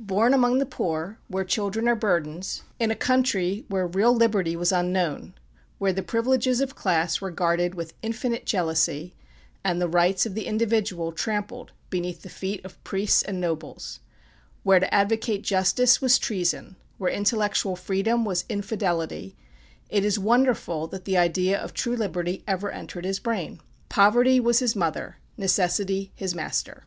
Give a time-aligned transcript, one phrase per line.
[0.00, 4.72] Born among the poor, where children are burdens; in a country where real liberty was
[4.72, 5.34] unknown;
[5.76, 9.12] where the privileges of class were guarded with infinite jealousy,
[9.62, 14.00] and the rights of the individual trampled beneath the feet of priests and nobles;
[14.62, 19.36] where to advocate justice was treason; where intellectual freedom was Infidelity,
[19.90, 23.60] it is wonderful that the idea of true liberty ever entered his brain.
[23.90, 26.84] Poverty was his mother Necessity his master.